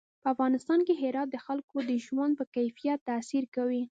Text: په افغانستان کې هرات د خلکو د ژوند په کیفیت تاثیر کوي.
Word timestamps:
په 0.21 0.27
افغانستان 0.33 0.79
کې 0.87 0.93
هرات 1.01 1.27
د 1.31 1.37
خلکو 1.45 1.75
د 1.89 1.91
ژوند 2.05 2.33
په 2.39 2.45
کیفیت 2.55 2.99
تاثیر 3.09 3.43
کوي. 3.55 3.81